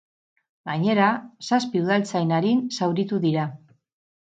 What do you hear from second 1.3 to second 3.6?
zazpi udaltzain arin zauritu dira.